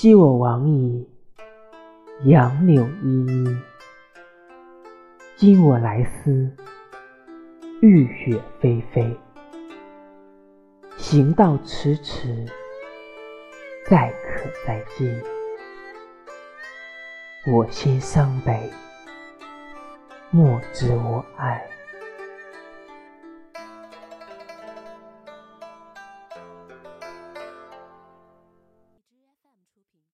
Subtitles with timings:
[0.00, 1.08] 昔我往矣
[2.22, 3.56] 杨柳依依
[5.34, 6.48] 今我来思
[7.82, 9.16] 雨雪霏霏
[10.96, 12.46] 行道迟迟
[13.90, 15.12] 载渴载饥
[17.52, 18.70] 我心伤悲
[20.30, 21.68] 莫知我哀